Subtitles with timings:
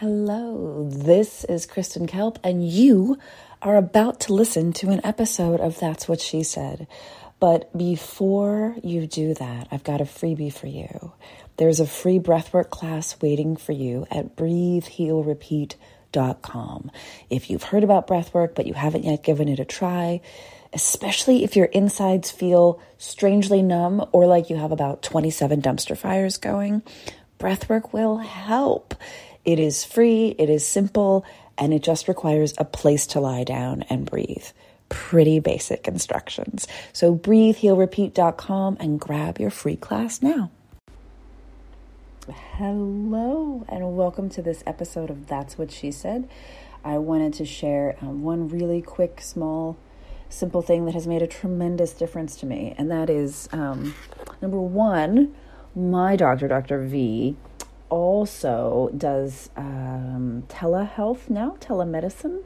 [0.00, 3.18] Hello, this is Kristen Kalp, and you
[3.60, 6.86] are about to listen to an episode of That's What She Said.
[7.38, 11.12] But before you do that, I've got a freebie for you.
[11.58, 16.90] There's a free breathwork class waiting for you at breathehealrepeat.com.
[17.28, 20.22] If you've heard about breathwork but you haven't yet given it a try,
[20.72, 26.38] especially if your insides feel strangely numb or like you have about 27 dumpster fires
[26.38, 26.80] going,
[27.38, 28.94] breathwork will help.
[29.44, 31.24] It is free, it is simple,
[31.56, 34.44] and it just requires a place to lie down and breathe.
[34.90, 36.68] Pretty basic instructions.
[36.92, 40.50] So breathehealrepeat.com and grab your free class now.
[42.28, 46.28] Hello, and welcome to this episode of That's What She Said.
[46.84, 49.78] I wanted to share um, one really quick, small,
[50.28, 53.94] simple thing that has made a tremendous difference to me, and that is um,
[54.42, 55.34] number one,
[55.74, 56.84] my doctor, Dr.
[56.84, 57.36] V,
[57.90, 62.44] also does um, telehealth now, telemedicine.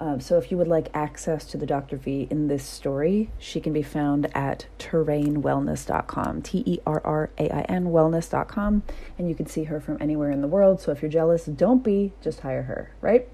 [0.00, 1.98] Um, so if you would like access to the Dr.
[1.98, 7.50] V in this story, she can be found at terrainwellness.com, T E R R A
[7.50, 8.82] I N wellness.com,
[9.18, 10.80] and you can see her from anywhere in the world.
[10.80, 13.28] So if you're jealous, don't be, just hire her, right?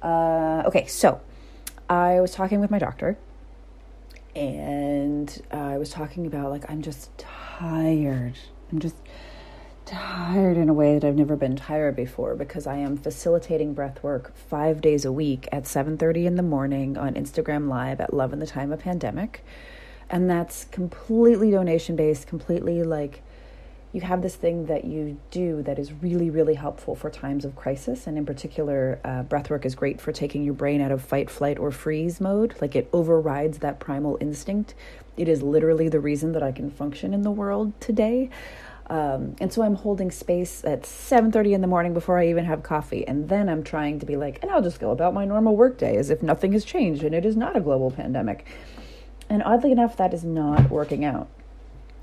[0.00, 1.20] Uh, okay, so
[1.90, 3.18] I was talking with my doctor,
[4.36, 8.38] and uh, I was talking about like, I'm just tired.
[8.70, 8.94] I'm just
[9.88, 14.02] tired in a way that I've never been tired before because I am facilitating breath
[14.02, 18.34] work five days a week at 7:30 in the morning on Instagram Live at Love
[18.34, 19.42] in the Time of Pandemic,
[20.10, 23.22] and that's completely donation based, completely like
[23.92, 27.56] you have this thing that you do that is really really helpful for times of
[27.56, 28.06] crisis.
[28.06, 31.58] And in particular uh, breathwork is great for taking your brain out of fight flight
[31.58, 32.54] or freeze mode.
[32.60, 34.74] Like it overrides that primal instinct.
[35.16, 38.28] It is literally the reason that i can function in the world today
[38.90, 42.62] um, and so I'm holding space at 7:30 in the morning before I even have
[42.62, 45.56] coffee, and then I'm trying to be like, and I'll just go about my normal
[45.56, 48.46] workday as if nothing has changed and it is not a global pandemic.
[49.28, 51.28] And oddly enough, that is not working out.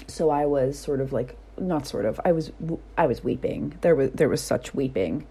[0.07, 2.51] So I was sort of like, not sort of, I was,
[2.95, 3.77] I was weeping.
[3.81, 5.25] There was there was such weeping,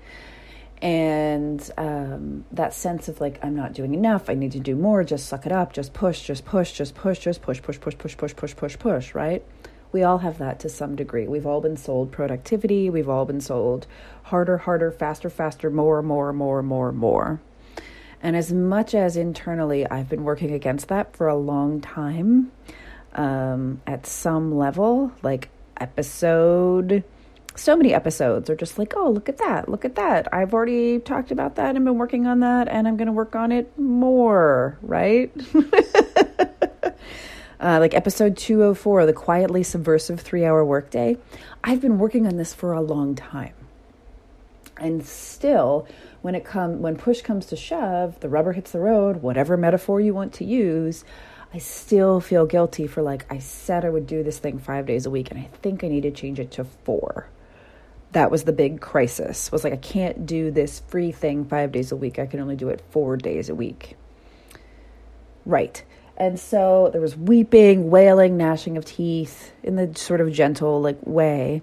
[0.83, 4.29] and um, that sense of like I'm not doing enough.
[4.29, 5.05] I need to do more.
[5.05, 5.73] Just suck it up.
[5.73, 6.23] Just push.
[6.23, 6.73] Just push.
[6.73, 7.21] Just push.
[7.21, 7.63] Just push.
[7.63, 7.79] Push.
[7.79, 7.97] Push.
[7.97, 8.17] Push.
[8.17, 8.37] Push.
[8.37, 8.57] Push.
[8.57, 8.79] Push.
[8.81, 9.15] Push.
[9.15, 9.45] Right
[9.95, 11.29] we all have that to some degree.
[11.29, 13.87] We've all been sold productivity, we've all been sold
[14.25, 17.41] harder, harder, faster, faster, more, more, more, more, more.
[18.21, 22.51] And as much as internally I've been working against that for a long time,
[23.13, 27.05] um, at some level, like episode,
[27.55, 30.27] so many episodes are just like, oh, look at that, look at that.
[30.35, 33.37] I've already talked about that and been working on that, and I'm going to work
[33.37, 35.31] on it more, right?
[37.65, 41.17] uh, like episode 204, the quietly subversive three hour workday.
[41.65, 43.55] I've been working on this for a long time.
[44.77, 45.89] And still,
[46.21, 49.99] when it come when push comes to shove, the rubber hits the road, whatever metaphor
[49.99, 51.07] you want to use,
[51.55, 55.07] I still feel guilty for like I said I would do this thing 5 days
[55.07, 57.29] a week and I think I need to change it to 4.
[58.13, 59.51] That was the big crisis.
[59.51, 62.19] Was like I can't do this free thing 5 days a week.
[62.19, 63.97] I can only do it 4 days a week.
[65.47, 65.83] Right.
[66.17, 70.99] And so there was weeping, wailing, gnashing of teeth in the sort of gentle like
[71.05, 71.63] way.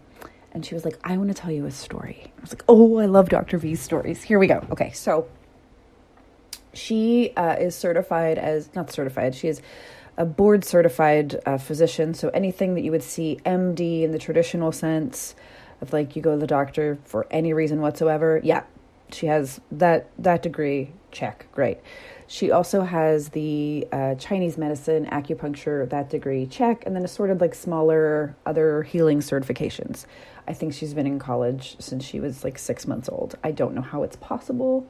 [0.52, 2.34] And she was like, I want to tell you a story.
[2.38, 3.58] I was like, oh, I love Dr.
[3.58, 4.24] V's stories.
[4.24, 4.66] Here we go.
[4.72, 5.30] Okay, so
[6.74, 9.62] she uh, is certified as, not certified, she is
[10.18, 12.14] a board certified uh, physician.
[12.14, 15.36] So anything that you would see MD in the traditional sense
[15.80, 18.64] of like you go to the doctor for any reason whatsoever, yeah,
[19.12, 20.92] she has that that degree.
[21.12, 21.80] Check, great.
[22.32, 27.54] She also has the uh, Chinese medicine, acupuncture, that degree check, and then assorted like
[27.54, 30.06] smaller other healing certifications.
[30.48, 33.36] I think she's been in college since she was like six months old.
[33.44, 34.88] I don't know how it's possible,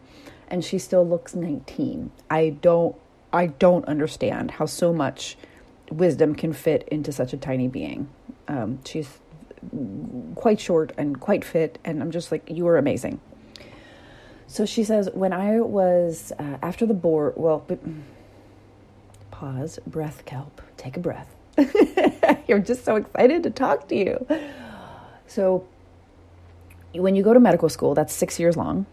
[0.50, 2.12] and she still looks 19.
[2.30, 2.96] I don't,
[3.34, 5.36] I don't understand how so much
[5.90, 8.08] wisdom can fit into such a tiny being.
[8.48, 9.18] Um, she's
[10.36, 13.20] quite short and quite fit, and I'm just like, you are amazing.
[14.52, 17.80] So she says, when I was uh, after the board, well, but,
[19.32, 21.34] pause, breath, Kalp, take a breath.
[22.50, 24.28] You're just so excited to talk to you.
[25.26, 25.66] So,
[26.92, 28.88] when you go to medical school, that's six years long.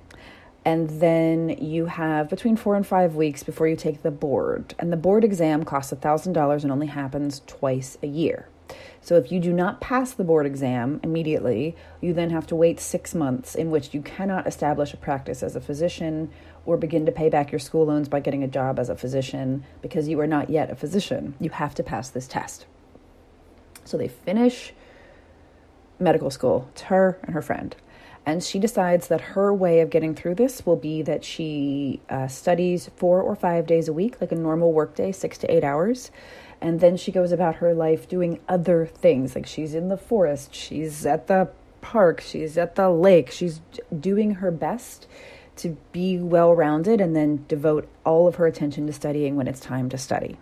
[0.65, 4.77] And then you have between four and five weeks before you take the board.
[4.79, 8.47] And the board exam costs $1,000 and only happens twice a year.
[9.01, 12.81] So if you do not pass the board exam immediately, you then have to wait
[12.81, 16.31] six months in which you cannot establish a practice as a physician
[16.67, 19.65] or begin to pay back your school loans by getting a job as a physician
[19.81, 21.35] because you are not yet a physician.
[21.41, 22.67] You have to pass this test.
[23.85, 24.75] So they finish
[25.99, 27.75] medical school, it's her and her friend.
[28.27, 32.29] And she decides that her way of getting through this will be that she uh,
[32.29, 36.11] studies four or five days a week, like a normal workday, six to eight hours.
[36.61, 39.35] And then she goes about her life doing other things.
[39.35, 41.49] Like she's in the forest, she's at the
[41.81, 43.61] park, she's at the lake, she's
[43.99, 45.07] doing her best
[45.57, 49.61] to be well rounded and then devote all of her attention to studying when it's
[49.61, 50.37] time to study.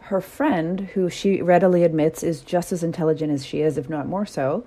[0.00, 4.06] Her friend, who she readily admits is just as intelligent as she is, if not
[4.06, 4.64] more so,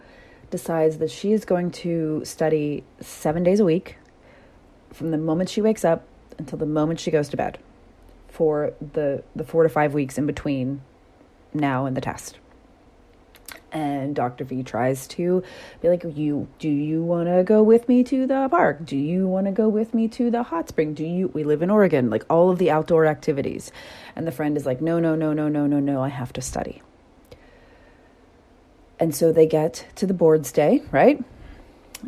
[0.50, 3.98] decides that she is going to study seven days a week
[4.92, 6.08] from the moment she wakes up
[6.38, 7.60] until the moment she goes to bed
[8.28, 10.82] for the, the four to five weeks in between
[11.54, 12.40] now and the test.
[13.72, 14.46] And Dr.
[14.46, 15.44] V tries to
[15.82, 18.84] be like, "You do you want to go with me to the park?
[18.84, 20.96] Do you want to go with me to the hot spring?
[20.96, 21.28] Do you?
[21.28, 23.72] We live in Oregon, like all of the outdoor activities."
[24.16, 26.02] And the friend is like, "No, no, no, no, no, no, no.
[26.02, 26.82] I have to study."
[29.00, 31.24] And so they get to the boards day, right?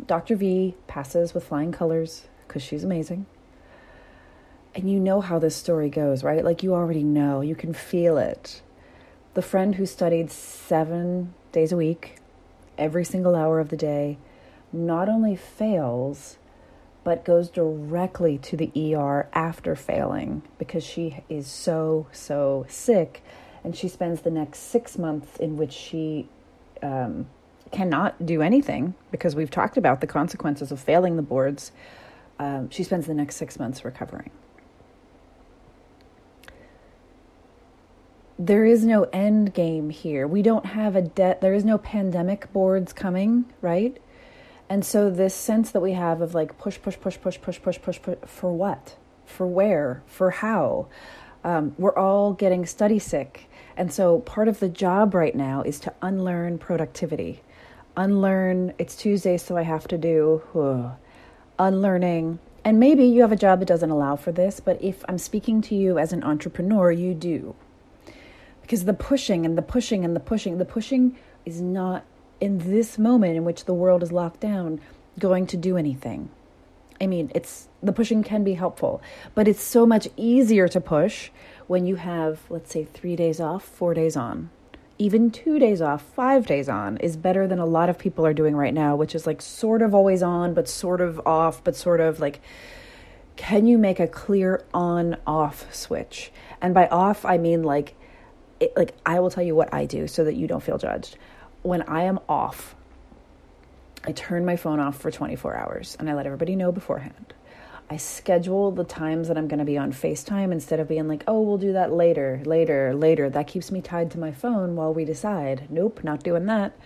[0.06, 0.36] Dr.
[0.36, 3.26] V passes with flying colors because she's amazing.
[4.74, 6.44] And you know how this story goes, right?
[6.44, 8.62] Like you already know, you can feel it.
[9.34, 12.16] The friend who studied seven days a week,
[12.78, 14.18] every single hour of the day,
[14.72, 16.36] not only fails,
[17.04, 23.22] but goes directly to the ER after failing because she is so, so sick.
[23.64, 26.28] And she spends the next six months in which she
[26.82, 27.26] um,
[27.70, 31.72] cannot do anything because we've talked about the consequences of failing the boards.
[32.38, 34.30] Um, she spends the next six months recovering.
[38.38, 40.26] There is no end game here.
[40.26, 41.40] We don't have a debt.
[41.40, 43.96] There is no pandemic boards coming, right?
[44.68, 47.80] And so this sense that we have of like push, push, push, push, push, push,
[47.80, 48.96] push, push for what?
[49.26, 50.02] For where?
[50.06, 50.88] For how?
[51.44, 55.80] Um, we're all getting study sick and so part of the job right now is
[55.80, 57.40] to unlearn productivity.
[57.96, 60.42] Unlearn, it's Tuesday, so I have to do
[61.58, 62.38] unlearning.
[62.64, 65.62] And maybe you have a job that doesn't allow for this, but if I'm speaking
[65.62, 67.54] to you as an entrepreneur, you do.
[68.60, 72.04] Because the pushing and the pushing and the pushing, the pushing is not
[72.40, 74.80] in this moment in which the world is locked down
[75.18, 76.30] going to do anything.
[77.02, 79.02] I mean, it's the pushing can be helpful,
[79.34, 81.30] but it's so much easier to push
[81.66, 84.50] when you have, let's say, three days off, four days on.
[84.98, 88.32] Even two days off, five days on is better than a lot of people are
[88.32, 91.74] doing right now, which is like sort of always on, but sort of off, but
[91.74, 92.40] sort of like,
[93.34, 96.30] can you make a clear on off switch?
[96.60, 97.96] And by off, I mean like,
[98.60, 101.16] it, like I will tell you what I do so that you don't feel judged.
[101.62, 102.76] When I am off,
[104.04, 107.34] I turn my phone off for 24 hours and I let everybody know beforehand.
[107.88, 111.22] I schedule the times that I'm going to be on FaceTime instead of being like,
[111.28, 113.30] oh, we'll do that later, later, later.
[113.30, 115.66] That keeps me tied to my phone while we decide.
[115.70, 116.76] Nope, not doing that.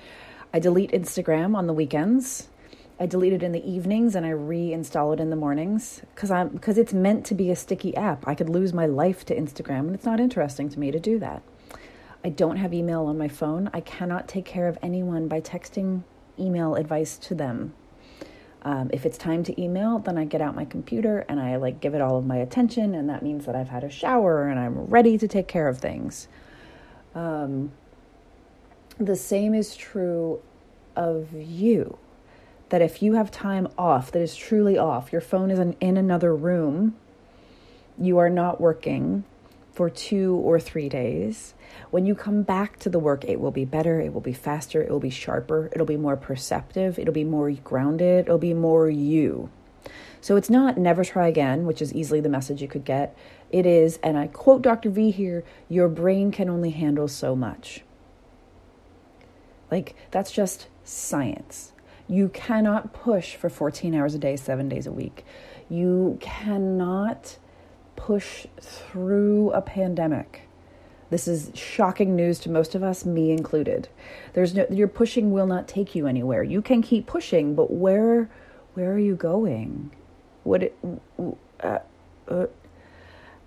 [0.53, 2.49] I delete Instagram on the weekends.
[2.99, 6.49] I delete it in the evenings and I reinstall it in the mornings because I'm
[6.49, 8.27] because it's meant to be a sticky app.
[8.27, 11.19] I could lose my life to Instagram and it's not interesting to me to do
[11.19, 11.43] that.
[12.25, 13.71] I don't have email on my phone.
[13.73, 16.05] I cannot take care of anyone by texting
[16.39, 17.75] email advice to them.
[18.63, 21.81] Um, if it's time to email, then I get out my computer and I like
[21.81, 24.59] give it all of my attention, and that means that I've had a shower and
[24.59, 26.27] I'm ready to take care of things.
[27.15, 27.73] Um,
[28.99, 30.41] the same is true
[30.97, 31.99] of you.
[32.71, 35.97] That if you have time off, that is truly off, your phone is in, in
[35.97, 36.97] another room,
[37.97, 39.25] you are not working
[39.77, 41.53] for two or three days,
[41.91, 44.83] when you come back to the work, it will be better, it will be faster,
[44.83, 48.89] it will be sharper, it'll be more perceptive, it'll be more grounded, it'll be more
[48.89, 49.51] you.
[50.23, 53.15] So it's not never try again, which is easily the message you could get.
[53.51, 54.89] It is, and I quote Dr.
[54.89, 57.83] V here, your brain can only handle so much.
[59.71, 61.73] Like, that's just science.
[62.09, 65.23] You cannot push for 14 hours a day, seven days a week.
[65.69, 67.37] You cannot
[67.97, 70.43] push through a pandemic.
[71.09, 73.89] This is shocking news to most of us, me included.
[74.33, 76.43] There's no your pushing will not take you anywhere.
[76.43, 78.29] You can keep pushing, but where
[78.75, 79.93] where are you going?
[80.43, 80.79] What it,
[81.61, 81.79] uh,
[82.29, 82.47] uh.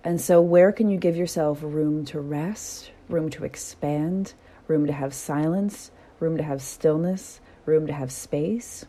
[0.02, 4.32] and so where can you give yourself room to rest, room to expand,
[4.66, 8.86] room to have silence, room to have stillness, room to have space?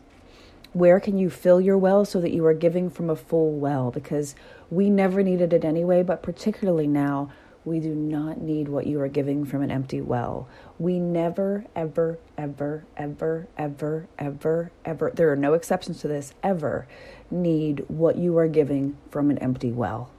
[0.72, 3.90] Where can you fill your well so that you are giving from a full well?
[3.90, 4.34] Because
[4.72, 7.30] we never needed it anyway, but particularly now,
[7.62, 10.48] we do not need what you are giving from an empty well.
[10.78, 16.88] We never, ever, ever, ever, ever, ever, ever, there are no exceptions to this, ever
[17.30, 20.10] need what you are giving from an empty well.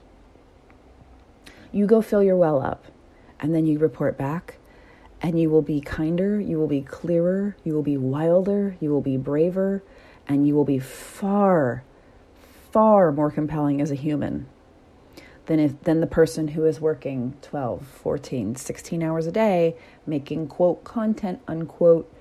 [1.72, 2.86] You go fill your well up
[3.40, 4.58] and then you report back
[5.20, 9.02] and you will be kinder, you will be clearer, you will be wilder, you will
[9.02, 9.82] be braver,
[10.28, 11.84] and you will be far,
[12.74, 14.48] far more compelling as a human
[15.46, 19.76] than if than the person who is working 12, 14, 16 hours a day
[20.08, 22.12] making quote content unquote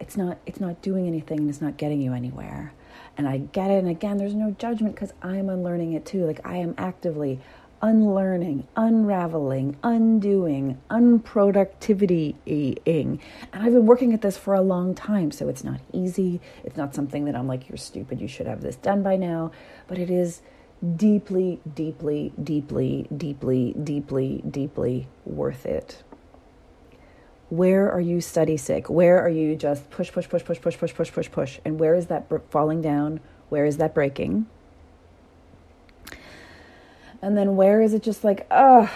[0.00, 2.74] it's not it's not doing anything and it's not getting you anywhere.
[3.16, 6.26] And I get it and again there's no judgment cuz I'm unlearning it too.
[6.26, 7.38] Like I am actively
[7.82, 13.20] unlearning, unraveling, undoing, unproductivity-ing.
[13.52, 16.40] And I've been working at this for a long time, so it's not easy.
[16.62, 19.50] It's not something that I'm like, you're stupid, you should have this done by now.
[19.88, 20.42] But it is
[20.96, 26.02] deeply, deeply, deeply, deeply, deeply, deeply worth it.
[27.50, 28.88] Where are you study sick?
[28.88, 31.58] Where are you just push, push, push, push, push, push, push, push, push?
[31.64, 33.20] And where is that falling down?
[33.50, 34.46] Where is that breaking?
[37.22, 38.92] And then where is it just like, oh,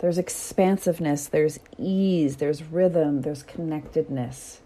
[0.00, 4.60] there's expansiveness, there's ease, there's rhythm, there's connectedness.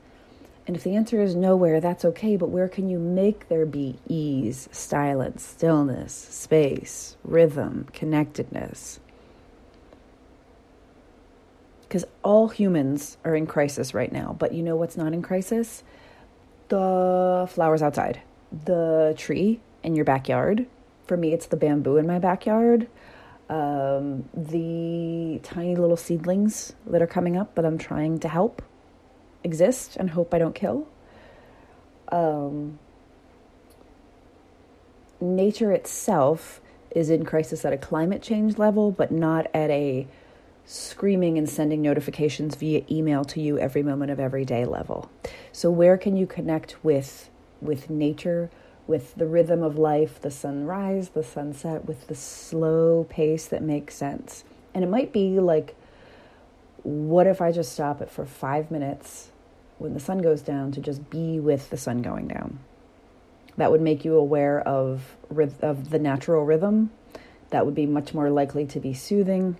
[0.66, 3.98] And if the answer is nowhere, that's okay, but where can you make there be
[4.08, 9.00] ease, silence, stillness, space, rhythm, connectedness?
[11.82, 15.82] Because all humans are in crisis right now, but you know what's not in crisis?
[16.68, 18.22] The flowers outside,
[18.64, 20.66] the tree in your backyard.
[21.06, 22.88] For me, it's the bamboo in my backyard.
[23.48, 28.62] Um, the tiny little seedlings that are coming up that I'm trying to help
[29.44, 30.88] exist and hope I don't kill.
[32.10, 32.78] Um,
[35.20, 40.06] nature itself is in crisis at a climate change level, but not at a
[40.64, 45.10] screaming and sending notifications via email to you every moment of every day level.
[45.50, 47.28] So where can you connect with
[47.60, 48.50] with nature,
[48.92, 53.94] with the rhythm of life, the sunrise, the sunset, with the slow pace that makes
[53.94, 54.44] sense?
[54.74, 55.74] And it might be like
[56.82, 59.30] what if I just stop it for 5 minutes
[59.78, 62.58] when the sun goes down to just be with the sun going down.
[63.56, 65.16] That would make you aware of
[65.62, 66.90] of the natural rhythm.
[67.48, 69.56] That would be much more likely to be soothing.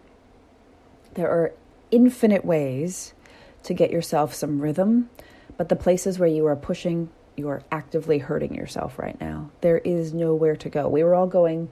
[1.14, 1.52] There are
[1.90, 3.14] infinite ways
[3.62, 5.08] to get yourself some rhythm,
[5.56, 9.50] but the places where you are pushing, you are actively hurting yourself right now.
[9.60, 10.88] There is nowhere to go.
[10.88, 11.70] We were all going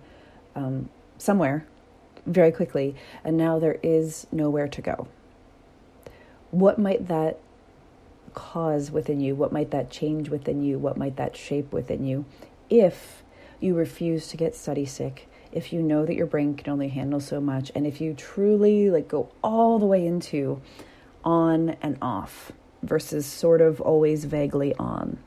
[0.54, 0.88] um,
[1.18, 1.66] somewhere
[2.26, 5.08] very quickly, and now there is nowhere to go.
[6.50, 7.38] What might that
[8.34, 9.34] cause within you?
[9.34, 10.78] What might that change within you?
[10.78, 12.24] What might that shape within you
[12.68, 13.22] if
[13.60, 15.28] you refuse to get study sick?
[15.52, 18.90] If you know that your brain can only handle so much, and if you truly
[18.90, 20.60] like go all the way into
[21.24, 22.52] on and off
[22.82, 25.18] versus sort of always vaguely on.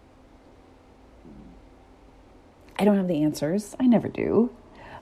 [2.84, 3.78] I don't have the answers.
[3.80, 4.54] I never do.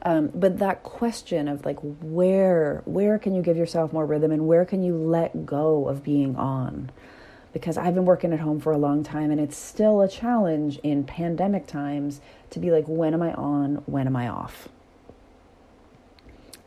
[0.04, 4.46] Um, but that question of like where where can you give yourself more rhythm and
[4.46, 6.92] where can you let go of being on
[7.54, 10.78] because I've been working at home for a long time and it's still a challenge
[10.84, 12.22] in pandemic times
[12.52, 13.78] to be like, when am I on?
[13.88, 14.70] When am I off?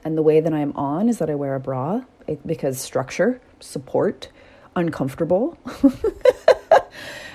[0.02, 2.02] And the way that I'm on is that I wear a bra
[2.44, 4.30] because structure, support,
[4.74, 5.56] uncomfortable.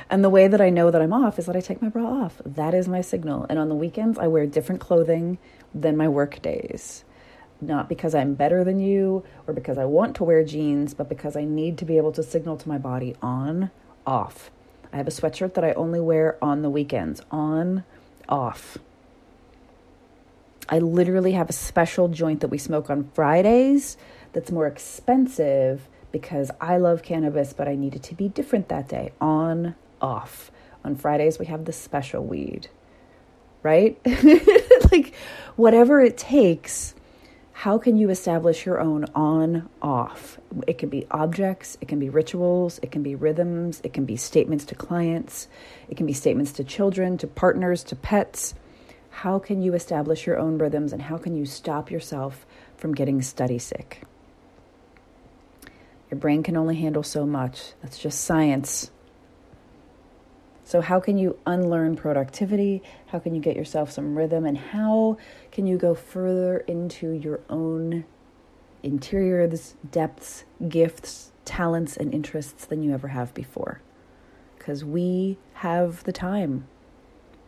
[0.09, 2.05] and the way that I know that I'm off is that I take my bra
[2.05, 2.41] off.
[2.45, 3.45] That is my signal.
[3.49, 5.37] And on the weekends, I wear different clothing
[5.73, 7.03] than my work days
[7.61, 11.35] not because I'm better than you or because I want to wear jeans, but because
[11.35, 13.71] I need to be able to signal to my body on,
[14.05, 14.51] off.
[14.93, 17.83] I have a sweatshirt that I only wear on the weekends, on,
[18.27, 18.77] off.
[20.67, 23.97] I literally have a special joint that we smoke on Fridays
[24.33, 28.87] that's more expensive because I love cannabis, but I need it to be different that
[28.87, 30.51] day, on, off.
[30.83, 32.69] On Fridays, we have the special weed,
[33.63, 33.99] right?
[34.91, 35.13] like,
[35.55, 36.95] whatever it takes
[37.59, 40.39] how can you establish your own on off?
[40.65, 44.15] It can be objects, it can be rituals, it can be rhythms, it can be
[44.15, 45.49] statements to clients,
[45.89, 48.55] it can be statements to children, to partners, to pets.
[49.09, 52.45] How can you establish your own rhythms and how can you stop yourself
[52.77, 54.03] from getting study sick?
[56.09, 57.73] Your brain can only handle so much.
[57.81, 58.89] That's just science.
[60.69, 62.83] So, how can you unlearn productivity?
[63.07, 64.45] How can you get yourself some rhythm?
[64.45, 65.17] And how
[65.51, 68.05] can you go further into your own
[68.83, 73.81] interiors, depths, gifts, talents, and interests than you ever have before?
[74.59, 76.67] Because we have the time.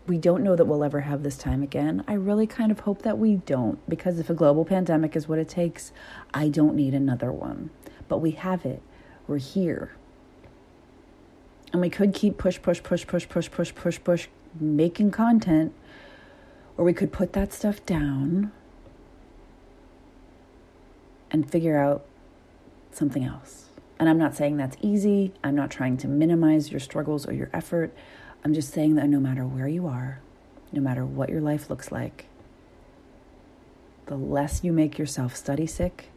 [0.07, 2.03] We don't know that we'll ever have this time again.
[2.07, 5.37] I really kind of hope that we don't, because if a global pandemic is what
[5.37, 5.91] it takes,
[6.33, 7.69] I don't need another one.
[8.07, 8.81] But we have it.
[9.27, 9.91] We're here
[11.71, 14.27] and we could keep push, push, push, push, push, push, push, push,
[14.59, 15.73] making content,
[16.77, 18.51] or we could put that stuff down
[21.29, 22.05] and figure out
[22.91, 23.69] something else.
[23.99, 25.31] And I'm not saying that's easy.
[25.43, 27.93] I'm not trying to minimize your struggles or your effort.
[28.43, 30.19] I'm just saying that no matter where you are,
[30.71, 32.25] no matter what your life looks like,
[34.07, 36.09] the less you make yourself study sick,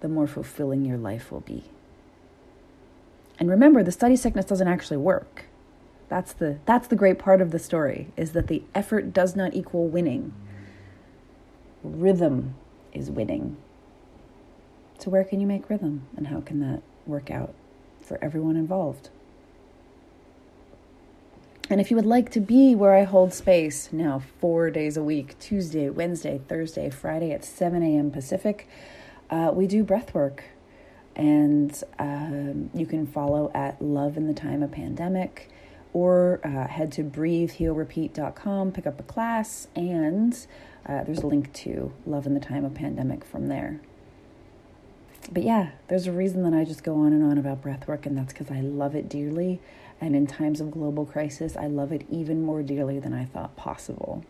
[0.00, 1.64] the more fulfilling your life will be.
[3.38, 5.46] And remember, the study sickness doesn't actually work.
[6.08, 9.54] That's the that's the great part of the story is that the effort does not
[9.54, 10.34] equal winning.
[11.82, 12.54] Rhythm
[12.92, 13.56] is winning.
[14.98, 17.54] So where can you make rhythm and how can that work out
[18.00, 19.08] for everyone involved?
[21.70, 25.02] And if you would like to be where I hold space now, four days a
[25.02, 28.10] week Tuesday, Wednesday, Thursday, Friday at 7 a.m.
[28.10, 28.68] Pacific,
[29.30, 30.44] uh, we do breath work.
[31.14, 35.50] And um, you can follow at Love in the Time of Pandemic
[35.92, 40.46] or uh, head to breathehealrepeat.com, pick up a class, and
[40.86, 43.80] uh, there's a link to Love in the Time of Pandemic from there.
[45.30, 48.06] But yeah, there's a reason that I just go on and on about breath work,
[48.06, 49.60] and that's because I love it dearly.
[50.00, 53.54] And in times of global crisis, I love it even more dearly than I thought
[53.54, 54.24] possible.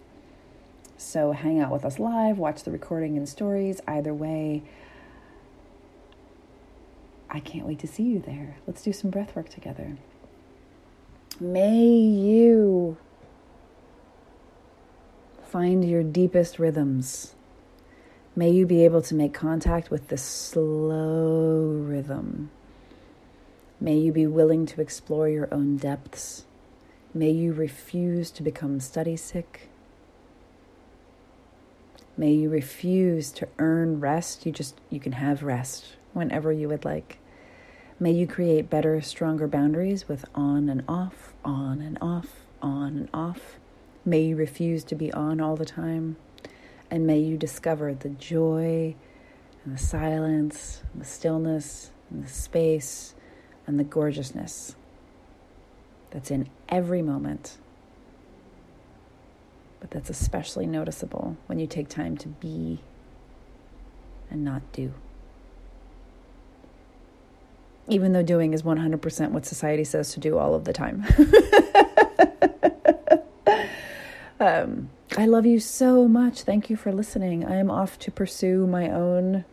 [0.99, 3.81] So hang out with us live, watch the recording and stories.
[3.89, 4.63] Either way,
[7.33, 8.59] I can't wait to see you there.
[8.67, 9.97] Let's do some breath work together.
[11.41, 12.97] May you
[15.43, 17.35] find your deepest rhythms.
[18.37, 22.51] May you be able to make contact with the slow rhythm
[23.83, 26.45] May you be willing to explore your own depths.
[27.13, 29.71] May you refuse to become study sick.
[32.17, 34.47] May you refuse to earn rest.
[34.47, 37.19] You just you can have rest whenever you would like.
[38.03, 43.09] May you create better, stronger boundaries with on and off, on and off, on and
[43.15, 43.61] off.
[44.05, 46.17] May you refuse to be on all the time.
[46.91, 48.97] And may you discover the joy
[49.65, 53.15] and the silence, and the stillness, and the space
[53.69, 54.75] and the gorgeousness
[56.11, 57.57] that's in every moment.
[59.79, 62.81] But that's especially noticeable when you take time to be
[64.29, 64.93] and not do.
[67.89, 71.05] Even though doing is 100% what society says to do all of the time.
[74.41, 76.43] um, I love you so much.
[76.43, 77.45] Thank you for listening.
[77.45, 79.45] I am off to pursue my own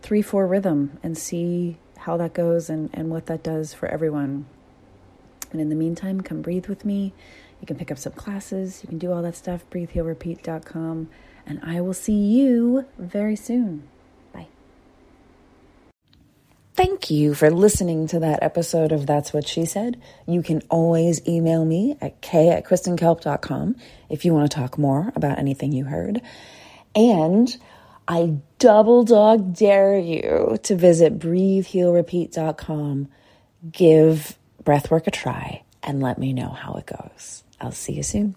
[0.00, 4.46] 3 4 rhythm and see how that goes and, and what that does for everyone.
[5.50, 7.12] And in the meantime, come breathe with me.
[7.60, 8.82] You can pick up some classes.
[8.82, 9.64] You can do all that stuff.
[9.70, 11.08] BreatheHealRepeat.com.
[11.46, 13.88] And I will see you very soon.
[16.78, 20.00] Thank you for listening to that episode of That's What She Said.
[20.28, 23.74] You can always email me at k at kristenkalp.com
[24.08, 26.22] if you want to talk more about anything you heard.
[26.94, 27.48] And
[28.06, 33.08] I double dog dare you to visit breathehealrepeat.com,
[33.72, 37.42] give breathwork a try, and let me know how it goes.
[37.60, 38.36] I'll see you soon.